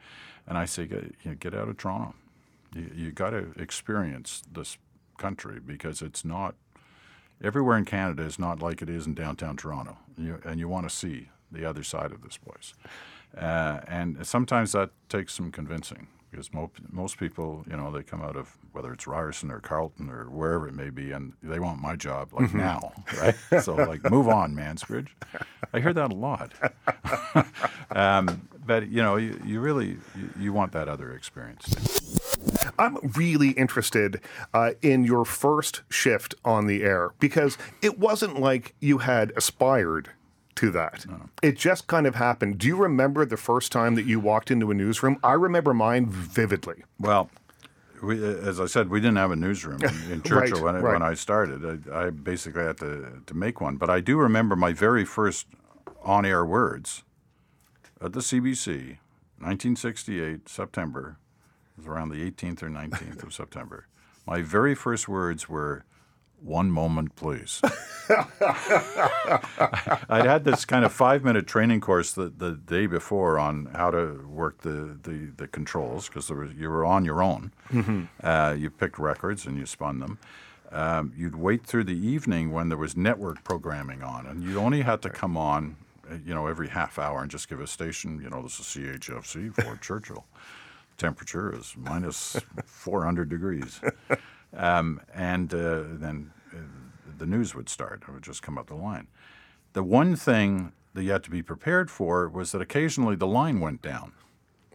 and 0.46 0.58
I 0.58 0.64
say 0.64 0.86
get 0.86 1.14
you 1.22 1.30
know, 1.30 1.34
get 1.34 1.54
out 1.54 1.68
of 1.68 1.76
Toronto. 1.76 2.14
You, 2.74 2.90
you 2.94 3.12
got 3.12 3.30
to 3.30 3.52
experience 3.56 4.42
this 4.52 4.76
country 5.16 5.60
because 5.64 6.02
it's 6.02 6.24
not 6.24 6.54
everywhere 7.42 7.76
in 7.76 7.84
Canada 7.84 8.22
is 8.22 8.38
not 8.38 8.60
like 8.60 8.82
it 8.82 8.88
is 8.88 9.06
in 9.06 9.14
downtown 9.14 9.56
Toronto, 9.56 9.96
you, 10.18 10.40
and 10.44 10.58
you 10.58 10.68
want 10.68 10.88
to 10.88 10.94
see 10.94 11.28
the 11.50 11.64
other 11.64 11.82
side 11.82 12.12
of 12.12 12.22
this 12.22 12.36
place. 12.36 12.74
Uh, 13.36 13.80
and 13.86 14.26
sometimes 14.26 14.72
that 14.72 14.90
takes 15.08 15.34
some 15.34 15.50
convincing 15.50 16.08
because 16.36 16.52
mo- 16.52 16.70
most 16.92 17.16
people, 17.18 17.64
you 17.68 17.74
know, 17.74 17.90
they 17.90 18.02
come 18.02 18.20
out 18.20 18.36
of 18.36 18.58
whether 18.72 18.92
it's 18.92 19.06
Ryerson 19.06 19.50
or 19.50 19.58
Carleton 19.58 20.10
or 20.10 20.28
wherever 20.28 20.68
it 20.68 20.74
may 20.74 20.90
be, 20.90 21.12
and 21.12 21.32
they 21.42 21.58
want 21.58 21.80
my 21.80 21.96
job 21.96 22.34
like 22.34 22.52
now, 22.52 22.92
right? 23.18 23.34
so 23.62 23.74
like, 23.74 24.10
move 24.10 24.28
on, 24.28 24.54
Mansbridge. 24.54 25.08
I 25.72 25.80
hear 25.80 25.94
that 25.94 26.12
a 26.12 26.14
lot. 26.14 26.52
um, 27.96 28.48
but 28.66 28.88
you 28.88 29.02
know, 29.02 29.16
you, 29.16 29.40
you 29.46 29.60
really 29.60 29.96
you, 30.14 30.30
you 30.38 30.52
want 30.52 30.72
that 30.72 30.88
other 30.88 31.14
experience. 31.14 31.74
I'm 32.78 32.98
really 33.16 33.50
interested 33.52 34.20
uh, 34.52 34.72
in 34.82 35.04
your 35.04 35.24
first 35.24 35.82
shift 35.88 36.34
on 36.44 36.66
the 36.66 36.82
air 36.82 37.12
because 37.18 37.56
it 37.80 37.98
wasn't 37.98 38.40
like 38.40 38.74
you 38.78 38.98
had 38.98 39.32
aspired 39.36 40.10
to 40.56 40.70
that. 40.72 41.06
It 41.42 41.56
just 41.56 41.86
kind 41.86 42.06
of 42.06 42.14
happened. 42.16 42.58
Do 42.58 42.66
you 42.66 42.76
remember 42.76 43.24
the 43.24 43.36
first 43.36 43.70
time 43.72 43.94
that 43.94 44.04
you 44.06 44.18
walked 44.18 44.50
into 44.50 44.70
a 44.70 44.74
newsroom? 44.74 45.18
I 45.22 45.32
remember 45.32 45.72
mine 45.72 46.06
vividly. 46.06 46.82
Well, 46.98 47.30
we, 48.02 48.22
uh, 48.22 48.28
as 48.38 48.60
I 48.60 48.66
said, 48.66 48.90
we 48.90 49.00
didn't 49.00 49.16
have 49.16 49.30
a 49.30 49.36
newsroom 49.36 49.82
in, 49.82 50.12
in 50.12 50.22
Churchill 50.24 50.62
when, 50.64 50.76
I- 50.76 50.80
right. 50.80 50.92
when 50.94 51.02
I 51.02 51.14
started. 51.14 51.88
I, 51.90 52.06
I 52.06 52.10
basically 52.10 52.64
had 52.64 52.78
to, 52.78 53.22
to 53.26 53.34
make 53.34 53.60
one. 53.60 53.76
But 53.76 53.90
I 53.90 54.00
do 54.00 54.16
remember 54.18 54.56
my 54.56 54.72
very 54.72 55.04
first 55.04 55.46
on 56.02 56.24
air 56.26 56.44
words 56.44 57.04
at 58.00 58.12
the 58.12 58.20
CBC, 58.20 58.98
1968, 59.38 60.48
September. 60.48 61.18
It 61.76 61.80
was 61.80 61.86
around 61.86 62.08
the 62.10 62.30
18th 62.30 62.62
or 62.62 62.68
19th 62.70 63.22
of 63.22 63.34
September. 63.34 63.86
My 64.26 64.40
very 64.42 64.74
first 64.74 65.08
words 65.08 65.48
were, 65.48 65.84
one 66.40 66.70
moment, 66.70 67.16
please. 67.16 67.60
I'd 70.08 70.24
had 70.24 70.44
this 70.44 70.64
kind 70.64 70.84
of 70.84 70.92
five 70.92 71.24
minute 71.24 71.46
training 71.46 71.80
course 71.80 72.12
the, 72.12 72.28
the 72.36 72.52
day 72.52 72.86
before 72.86 73.38
on 73.38 73.66
how 73.74 73.90
to 73.90 74.26
work 74.28 74.62
the, 74.62 74.98
the, 75.02 75.32
the 75.36 75.48
controls 75.48 76.08
because 76.08 76.30
you 76.56 76.68
were 76.70 76.84
on 76.84 77.04
your 77.04 77.22
own. 77.22 77.52
Uh, 78.22 78.54
you 78.56 78.70
picked 78.70 78.98
records 78.98 79.46
and 79.46 79.58
you 79.58 79.66
spun 79.66 79.98
them. 79.98 80.18
Um, 80.72 81.12
you'd 81.16 81.36
wait 81.36 81.64
through 81.64 81.84
the 81.84 81.96
evening 81.96 82.52
when 82.52 82.68
there 82.68 82.78
was 82.78 82.96
network 82.96 83.44
programming 83.44 84.02
on, 84.02 84.26
and 84.26 84.42
you 84.42 84.58
only 84.58 84.82
had 84.82 85.00
to 85.02 85.10
come 85.10 85.36
on, 85.36 85.76
uh, 86.10 86.16
you 86.24 86.34
know, 86.34 86.46
every 86.48 86.68
half 86.68 86.98
hour 86.98 87.22
and 87.22 87.30
just 87.30 87.48
give 87.48 87.60
a 87.60 87.66
station. 87.66 88.20
You 88.20 88.30
know, 88.30 88.42
this 88.42 88.58
is 88.58 88.66
CHFC 88.66 89.54
Fort 89.62 89.80
Churchill. 89.88 90.26
Temperature 90.98 91.54
is 91.54 91.74
minus 91.76 92.36
400 92.64 93.28
degrees, 93.28 93.80
um, 94.56 95.00
and 95.14 95.52
uh, 95.52 95.82
then 95.86 96.32
uh, 96.52 96.58
the 97.18 97.26
news 97.26 97.54
would 97.54 97.68
start. 97.68 98.02
It 98.08 98.12
would 98.12 98.22
just 98.22 98.42
come 98.42 98.58
up 98.58 98.68
the 98.68 98.74
line. 98.74 99.08
The 99.72 99.82
one 99.82 100.16
thing 100.16 100.72
that 100.94 101.04
you 101.04 101.12
had 101.12 101.22
to 101.24 101.30
be 101.30 101.42
prepared 101.42 101.90
for 101.90 102.28
was 102.28 102.52
that 102.52 102.62
occasionally 102.62 103.16
the 103.16 103.26
line 103.26 103.60
went 103.60 103.82
down. 103.82 104.12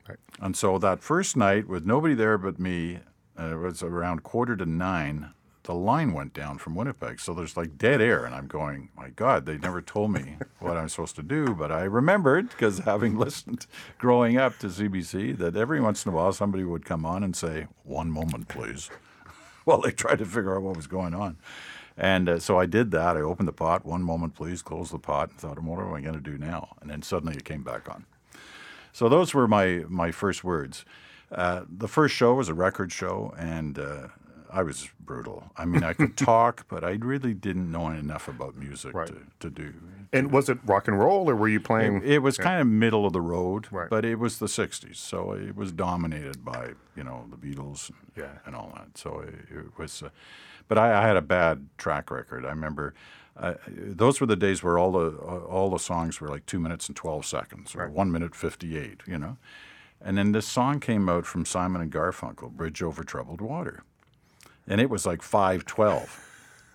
Right. 0.08 0.20
And 0.40 0.56
so 0.56 0.78
that 0.78 1.02
first 1.02 1.36
night, 1.36 1.68
with 1.68 1.86
nobody 1.86 2.14
there 2.14 2.38
but 2.38 2.60
me, 2.60 3.00
uh, 3.40 3.54
it 3.54 3.56
was 3.56 3.82
around 3.82 4.24
quarter 4.24 4.56
to 4.56 4.66
nine, 4.66 5.32
the 5.64 5.74
line 5.74 6.14
went 6.14 6.34
down 6.34 6.58
from 6.58 6.76
Winnipeg. 6.76 7.20
So 7.20 7.34
there's 7.34 7.58
like 7.58 7.78
dead 7.78 8.02
air. 8.02 8.26
And 8.26 8.36
I'm 8.36 8.48
going, 8.48 8.90
my 8.96 9.10
God, 9.10 9.46
they 9.46 9.58
never 9.58 9.82
told 9.82 10.12
me 10.12 10.38
what 10.60 10.78
I'm 10.78 10.90
supposed 10.90 11.16
to 11.16 11.24
do. 11.24 11.56
But 11.56 11.72
I 11.72 11.84
remembered, 11.84 12.50
because 12.50 12.80
having 12.80 13.18
listened 13.20 13.66
growing 13.98 14.38
up 14.38 14.58
to 14.60 14.68
CBC, 14.68 15.38
that 15.38 15.56
every 15.56 15.82
once 15.82 16.06
in 16.06 16.12
a 16.12 16.16
while 16.16 16.34
somebody 16.34 16.64
would 16.64 16.86
come 16.86 17.06
on 17.06 17.24
and 17.24 17.36
say, 17.36 17.68
one 17.84 18.12
moment, 18.12 18.48
please 18.48 18.90
while 19.72 19.82
they 19.82 19.92
tried 19.92 20.20
to 20.20 20.26
figure 20.26 20.56
out 20.56 20.62
what 20.62 20.76
was 20.76 20.88
going 20.88 21.14
on. 21.14 21.38
And 21.98 22.28
uh, 22.28 22.40
so 22.40 22.60
I 22.60 22.66
did 22.66 22.92
that. 22.92 23.16
I 23.16 23.22
opened 23.22 23.48
the 23.48 23.54
pot. 23.54 23.86
One 23.86 24.04
moment, 24.04 24.36
please. 24.36 24.62
Closed 24.62 24.94
the 24.94 25.00
pot. 25.00 25.30
And 25.30 25.40
thought, 25.40 25.60
what 25.60 25.80
am 25.80 25.94
I 25.94 26.02
going 26.02 26.16
to 26.16 26.20
do 26.20 26.38
now? 26.38 26.76
And 26.82 26.90
then 26.90 27.02
suddenly 27.02 27.36
it 27.36 27.46
came 27.46 27.64
back 27.64 27.90
on. 27.90 28.06
So 28.92 29.08
those 29.08 29.34
were 29.34 29.48
my 29.48 29.86
my 29.88 30.12
first 30.12 30.44
words. 30.44 30.84
Uh, 31.32 31.64
the 31.70 31.88
first 31.88 32.14
show 32.14 32.34
was 32.34 32.50
a 32.50 32.54
record 32.54 32.92
show, 32.92 33.34
and 33.38 33.80
uh, 33.80 34.08
I 34.54 34.64
was 34.64 34.90
brutal. 35.00 35.52
I 35.56 35.66
mean, 35.66 35.84
I 35.84 35.94
could 35.94 36.18
talk, 36.32 36.66
but 36.68 36.84
I 36.84 36.92
really 36.92 37.34
didn't 37.34 37.72
know 37.72 37.88
enough 37.90 38.28
about 38.28 38.56
music 38.58 38.94
Right. 38.94 39.08
to, 39.08 39.18
to 39.40 39.50
do. 39.50 39.74
And 40.14 40.32
was 40.32 40.50
it 40.50 40.58
rock 40.66 40.88
and 40.90 41.00
roll, 41.00 41.30
or 41.30 41.36
were 41.36 41.48
you 41.48 41.60
playing? 41.62 42.02
It 42.04 42.22
was 42.22 42.38
kind 42.38 42.60
of 42.60 42.68
middle 42.68 43.06
of 43.06 43.14
the 43.14 43.22
road, 43.22 43.68
Right. 43.72 43.90
but 43.90 44.04
it 44.04 44.20
was 44.20 44.40
the 44.40 44.48
'60s, 44.48 44.98
so 44.98 45.32
it 45.32 45.56
was 45.56 45.72
dominated 45.72 46.44
by 46.44 46.74
you 46.98 47.04
know 47.04 47.28
the 47.30 47.38
Beatles 47.38 47.90
and, 47.90 47.98
Yeah. 48.18 48.40
and 48.46 48.56
all 48.56 48.72
that. 48.76 48.98
So 48.98 49.20
it, 49.20 49.36
it 49.50 49.78
was, 49.78 50.04
uh, 50.04 50.10
but 50.68 50.78
I, 50.78 51.02
I 51.02 51.08
had 51.08 51.16
a 51.16 51.22
bad 51.22 51.68
track 51.78 52.12
record. 52.12 52.46
I 52.46 52.50
remember 52.50 52.94
uh, 53.38 53.54
those 53.68 54.20
were 54.20 54.28
the 54.28 54.36
days 54.36 54.62
where 54.62 54.78
all 54.78 54.92
the 54.92 55.16
all 55.18 55.70
the 55.70 55.80
songs 55.80 56.20
were 56.20 56.28
like 56.28 56.46
two 56.46 56.60
minutes 56.60 56.88
and 56.90 56.96
twelve 56.98 57.26
seconds, 57.26 57.74
or 57.74 57.88
one 57.90 58.12
minute 58.12 58.36
fifty-eight, 58.36 59.02
you 59.08 59.18
know. 59.18 59.38
And 60.04 60.18
then 60.18 60.32
this 60.34 60.48
song 60.48 60.80
came 60.82 61.08
out 61.08 61.26
from 61.26 61.46
Simon 61.46 61.82
and 61.82 61.90
Garfunkel, 61.92 62.52
"Bridge 62.52 62.84
Over 62.84 63.04
Troubled 63.06 63.40
Water," 63.40 63.84
and 64.68 64.82
it 64.82 64.90
was 64.90 65.06
like 65.06 65.22
five 65.22 65.66
twelve. 65.66 66.28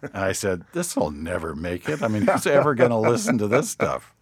And 0.03 0.17
I 0.17 0.33
said, 0.33 0.65
"This 0.73 0.97
will 0.97 1.11
never 1.11 1.55
make 1.55 1.89
it. 1.89 2.03
I 2.03 2.09
mean, 2.09 2.27
who's 2.27 2.47
ever 2.47 2.75
going 2.75 2.91
to 2.91 2.97
listen 2.97 3.39
to 3.39 3.49
this 3.49 3.71
stuff?" 3.71 4.15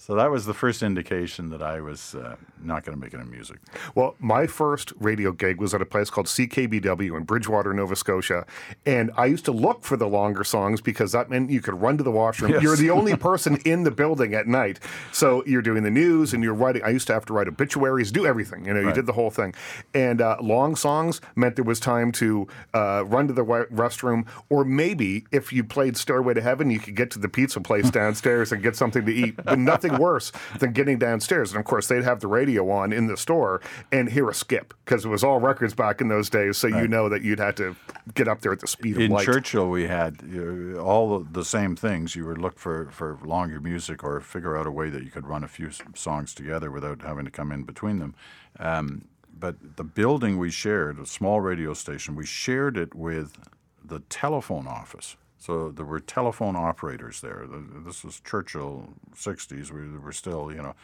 So 0.00 0.14
that 0.14 0.30
was 0.30 0.46
the 0.46 0.54
first 0.54 0.82
indication 0.82 1.50
that 1.50 1.60
I 1.60 1.80
was 1.80 2.14
uh, 2.14 2.36
not 2.62 2.84
going 2.84 2.96
to 2.96 3.00
make 3.04 3.12
it 3.12 3.20
in 3.20 3.28
music. 3.30 3.58
Well, 3.96 4.14
my 4.20 4.46
first 4.46 4.92
radio 5.00 5.32
gig 5.32 5.60
was 5.60 5.74
at 5.74 5.82
a 5.82 5.84
place 5.84 6.08
called 6.08 6.26
CKBW 6.28 7.16
in 7.16 7.24
Bridgewater, 7.24 7.74
Nova 7.74 7.96
Scotia. 7.96 8.46
And 8.86 9.10
I 9.16 9.26
used 9.26 9.44
to 9.46 9.52
look 9.52 9.82
for 9.82 9.96
the 9.96 10.06
longer 10.06 10.44
songs 10.44 10.80
because 10.80 11.10
that 11.12 11.28
meant 11.30 11.50
you 11.50 11.60
could 11.60 11.82
run 11.82 11.98
to 11.98 12.04
the 12.04 12.12
washroom. 12.12 12.52
Yes. 12.52 12.62
You're 12.62 12.76
the 12.76 12.90
only 12.90 13.16
person 13.28 13.56
in 13.64 13.82
the 13.82 13.90
building 13.90 14.34
at 14.34 14.46
night. 14.46 14.78
So 15.12 15.42
you're 15.46 15.62
doing 15.62 15.82
the 15.82 15.90
news 15.90 16.32
and 16.32 16.44
you're 16.44 16.54
writing. 16.54 16.82
I 16.84 16.90
used 16.90 17.08
to 17.08 17.12
have 17.12 17.26
to 17.26 17.32
write 17.32 17.48
obituaries, 17.48 18.12
do 18.12 18.24
everything. 18.24 18.66
You 18.66 18.74
know, 18.74 18.80
you 18.80 18.86
Right. 18.86 18.94
did 18.94 19.06
the 19.06 19.12
whole 19.14 19.30
thing. 19.30 19.52
And 19.94 20.22
uh, 20.22 20.36
long 20.40 20.76
songs 20.76 21.20
meant 21.34 21.56
there 21.56 21.64
was 21.64 21.80
time 21.80 22.12
to 22.12 22.46
uh, 22.72 23.02
run 23.04 23.26
to 23.26 23.34
the 23.34 23.44
restroom. 23.44 24.26
Or 24.48 24.64
maybe 24.64 25.24
if 25.32 25.52
you 25.52 25.64
played 25.64 25.96
Stairway 25.96 26.34
to 26.34 26.40
Heaven, 26.40 26.70
you 26.70 26.78
could 26.78 26.94
get 26.94 27.10
to 27.10 27.18
the 27.18 27.28
pizza 27.28 27.60
place 27.60 27.90
downstairs 28.00 28.52
and 28.52 28.62
get 28.62 28.76
something 28.76 29.04
to 29.04 29.12
eat. 29.12 29.36
But 29.44 29.58
nothing 29.72 29.87
worse 29.90 30.32
than 30.58 30.72
getting 30.72 30.98
downstairs. 30.98 31.52
And 31.52 31.60
of 31.60 31.66
course, 31.66 31.88
they'd 31.88 32.04
have 32.04 32.20
the 32.20 32.26
radio 32.26 32.70
on 32.70 32.92
in 32.92 33.06
the 33.06 33.16
store 33.16 33.60
and 33.92 34.08
hear 34.08 34.28
a 34.28 34.34
skip 34.34 34.74
because 34.84 35.04
it 35.04 35.08
was 35.08 35.24
all 35.24 35.40
records 35.40 35.74
back 35.74 36.00
in 36.00 36.08
those 36.08 36.28
days. 36.30 36.56
So 36.56 36.66
you 36.68 36.88
know 36.88 37.08
that 37.08 37.22
you'd 37.22 37.38
have 37.38 37.54
to 37.56 37.76
get 38.14 38.28
up 38.28 38.40
there 38.40 38.52
at 38.52 38.60
the 38.60 38.66
speed 38.66 38.96
of 38.96 39.02
In 39.02 39.10
light. 39.10 39.24
Churchill, 39.24 39.68
we 39.68 39.86
had 39.86 40.22
uh, 40.34 40.78
all 40.78 41.20
the 41.20 41.44
same 41.44 41.76
things. 41.76 42.16
You 42.16 42.26
would 42.26 42.38
look 42.38 42.58
for, 42.58 42.90
for 42.90 43.18
longer 43.24 43.60
music 43.60 44.04
or 44.04 44.20
figure 44.20 44.56
out 44.56 44.66
a 44.66 44.70
way 44.70 44.90
that 44.90 45.02
you 45.02 45.10
could 45.10 45.26
run 45.26 45.44
a 45.44 45.48
few 45.48 45.70
songs 45.94 46.34
together 46.34 46.70
without 46.70 47.02
having 47.02 47.24
to 47.24 47.30
come 47.30 47.52
in 47.52 47.64
between 47.64 47.98
them. 47.98 48.14
Um, 48.58 49.04
but 49.38 49.76
the 49.76 49.84
building 49.84 50.38
we 50.38 50.50
shared, 50.50 50.98
a 50.98 51.06
small 51.06 51.40
radio 51.40 51.74
station, 51.74 52.16
we 52.16 52.26
shared 52.26 52.76
it 52.76 52.94
with 52.94 53.38
the 53.84 54.00
telephone 54.00 54.66
office. 54.66 55.16
So 55.38 55.70
there 55.70 55.86
were 55.86 56.00
telephone 56.00 56.56
operators 56.56 57.20
there. 57.20 57.46
This 57.86 58.04
was 58.04 58.20
Churchill 58.20 58.88
60s. 59.14 59.70
We 59.70 59.96
were 59.98 60.12
still, 60.12 60.50
you 60.52 60.62
know, 60.62 60.74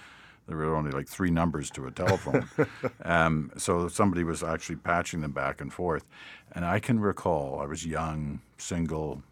There 0.47 0.57
were 0.57 0.75
only 0.77 0.91
like 0.93 1.09
three 1.09 1.31
numbers 1.31 1.71
to 1.71 1.87
a 1.87 1.91
telephone. 1.91 2.49
um, 3.05 3.51
so 3.57 3.89
somebody 3.89 4.25
was 4.25 4.43
actually 4.43 4.77
patching 4.77 5.23
them 5.23 5.33
back 5.33 5.61
and 5.61 5.73
forth. 5.73 6.05
And 6.53 6.65
I 6.65 6.79
can 6.81 7.01
recall 7.01 7.61
I 7.61 7.67
was 7.67 7.85
young, 7.87 8.41
single, 8.59 9.23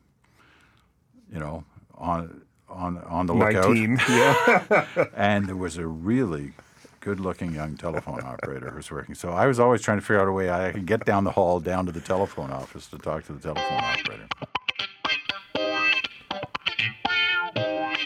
you 1.33 1.38
know, 1.38 1.64
on 1.97 2.43
on 2.69 2.99
on 2.99 3.26
the 3.26 3.35
lookout. 3.35 3.69
19. 3.76 3.99
Yeah. 4.09 4.87
and 5.14 5.47
there 5.47 5.57
was 5.57 5.76
a 5.76 5.87
really 5.87 6.52
good-looking 7.00 7.52
young 7.52 7.76
telephone 7.76 8.21
operator 8.23 8.71
who 8.71 8.76
was 8.76 8.91
working. 8.91 9.14
So 9.14 9.31
I 9.31 9.47
was 9.47 9.59
always 9.61 9.83
trying 9.83 9.99
to 9.99 10.02
figure 10.02 10.21
out 10.21 10.29
a 10.29 10.33
way 10.33 10.50
I 10.50 10.73
could 10.73 10.87
get 10.87 11.05
down 11.05 11.25
the 11.25 11.33
hall 11.33 11.61
down 11.61 11.87
to 11.87 11.93
the 11.93 12.00
telephone 12.00 12.50
office 12.52 12.87
to 12.88 12.99
talk 12.99 13.25
to 13.26 13.33
the 13.33 13.41
telephone 13.41 13.79
operator. 13.85 14.29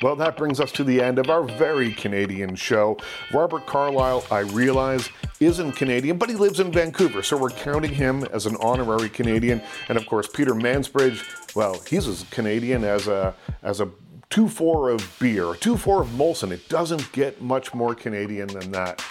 Well, 0.03 0.17
that 0.17 0.37
brings 0.37 0.61
us 0.61 0.73
to 0.73 0.85
the 0.85 1.01
end 1.01 1.19
of 1.19 1.31
our 1.31 1.43
very 1.43 1.93
Canadian 1.93 2.55
show. 2.55 2.99
Robert 3.33 3.67
Carlyle, 3.67 4.25
I 4.31 4.41
realize, 4.41 5.09
isn't 5.41 5.73
Canadian, 5.73 6.19
but 6.19 6.29
he 6.29 6.37
lives 6.37 6.61
in 6.61 6.71
Vancouver, 6.71 7.23
so 7.23 7.37
we're 7.37 7.51
counting 7.51 7.95
him 7.95 8.25
as 8.25 8.47
an 8.47 8.57
honorary 8.61 9.09
Canadian. 9.09 9.63
And 9.89 9.97
of 9.97 10.07
course, 10.07 10.29
Peter 10.29 10.53
Mansbridge, 10.53 11.55
well, 11.55 11.81
he's 11.87 12.07
as 12.07 12.25
Canadian 12.31 12.85
as 12.85 13.09
a 13.09 13.35
as 13.63 13.81
a 13.81 13.89
two 14.29 14.49
four 14.49 14.91
of 14.91 15.17
beer, 15.19 15.55
two 15.55 15.77
four 15.77 16.03
of 16.03 16.09
Molson. 16.09 16.51
It 16.51 16.69
doesn't 16.69 17.11
get 17.13 17.41
much 17.41 17.73
more 17.75 17.95
Canadian 17.95 18.49
than 18.49 18.73
that. 18.73 19.03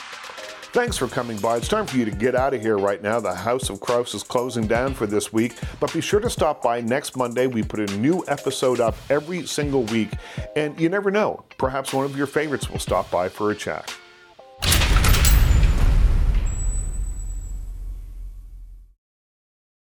Thanks 0.75 0.97
for 0.97 1.07
coming 1.07 1.37
by. 1.37 1.55
It's 1.55 1.69
time 1.69 1.87
for 1.87 1.95
you 1.95 2.03
to 2.03 2.11
get 2.11 2.35
out 2.35 2.53
of 2.53 2.59
here 2.59 2.77
right 2.77 3.01
now. 3.01 3.21
The 3.21 3.33
House 3.33 3.69
of 3.69 3.79
Crouse 3.79 4.13
is 4.13 4.23
closing 4.23 4.67
down 4.67 4.93
for 4.93 5.07
this 5.07 5.31
week, 5.31 5.53
but 5.79 5.93
be 5.93 6.01
sure 6.01 6.19
to 6.19 6.29
stop 6.29 6.61
by 6.61 6.81
next 6.81 7.15
Monday. 7.15 7.47
We 7.47 7.63
put 7.63 7.79
a 7.79 7.97
new 7.97 8.25
episode 8.27 8.81
up 8.81 8.93
every 9.09 9.47
single 9.47 9.83
week, 9.83 10.09
and 10.57 10.77
you 10.77 10.89
never 10.89 11.11
know. 11.11 11.45
Perhaps 11.57 11.93
one 11.93 12.03
of 12.03 12.17
your 12.17 12.27
favorites 12.27 12.69
will 12.69 12.79
stop 12.79 13.09
by 13.09 13.29
for 13.29 13.51
a 13.51 13.55
chat. 13.55 13.95